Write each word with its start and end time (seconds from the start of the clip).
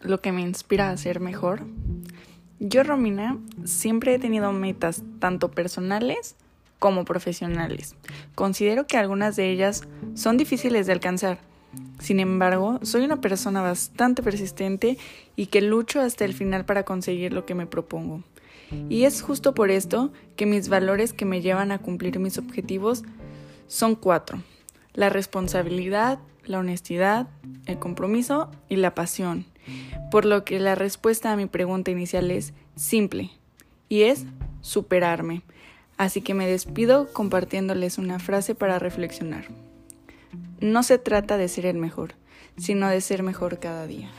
lo 0.00 0.20
que 0.20 0.32
me 0.32 0.40
inspira 0.40 0.90
a 0.90 0.96
ser 0.96 1.20
mejor? 1.20 1.62
Yo, 2.58 2.82
Romina, 2.82 3.38
siempre 3.64 4.14
he 4.14 4.18
tenido 4.18 4.52
metas 4.52 5.02
tanto 5.18 5.50
personales 5.50 6.36
como 6.78 7.04
profesionales. 7.04 7.94
Considero 8.34 8.86
que 8.86 8.96
algunas 8.96 9.36
de 9.36 9.50
ellas 9.50 9.82
son 10.14 10.36
difíciles 10.36 10.86
de 10.86 10.92
alcanzar. 10.92 11.38
Sin 12.00 12.18
embargo, 12.18 12.80
soy 12.82 13.04
una 13.04 13.20
persona 13.20 13.62
bastante 13.62 14.22
persistente 14.22 14.98
y 15.36 15.46
que 15.46 15.60
lucho 15.60 16.00
hasta 16.00 16.24
el 16.24 16.34
final 16.34 16.64
para 16.64 16.84
conseguir 16.84 17.32
lo 17.32 17.46
que 17.46 17.54
me 17.54 17.66
propongo. 17.66 18.22
Y 18.88 19.04
es 19.04 19.22
justo 19.22 19.54
por 19.54 19.70
esto 19.70 20.12
que 20.36 20.46
mis 20.46 20.68
valores 20.68 21.12
que 21.12 21.24
me 21.24 21.40
llevan 21.40 21.72
a 21.72 21.78
cumplir 21.78 22.18
mis 22.18 22.38
objetivos 22.38 23.04
son 23.66 23.94
cuatro. 23.94 24.42
La 25.00 25.08
responsabilidad, 25.08 26.18
la 26.44 26.58
honestidad, 26.58 27.26
el 27.64 27.78
compromiso 27.78 28.50
y 28.68 28.76
la 28.76 28.94
pasión. 28.94 29.46
Por 30.10 30.26
lo 30.26 30.44
que 30.44 30.60
la 30.60 30.74
respuesta 30.74 31.32
a 31.32 31.36
mi 31.36 31.46
pregunta 31.46 31.90
inicial 31.90 32.30
es 32.30 32.52
simple 32.76 33.30
y 33.88 34.02
es 34.02 34.26
superarme. 34.60 35.40
Así 35.96 36.20
que 36.20 36.34
me 36.34 36.46
despido 36.46 37.10
compartiéndoles 37.14 37.96
una 37.96 38.18
frase 38.18 38.54
para 38.54 38.78
reflexionar. 38.78 39.46
No 40.60 40.82
se 40.82 40.98
trata 40.98 41.38
de 41.38 41.48
ser 41.48 41.64
el 41.64 41.78
mejor, 41.78 42.12
sino 42.58 42.86
de 42.90 43.00
ser 43.00 43.22
mejor 43.22 43.58
cada 43.58 43.86
día. 43.86 44.10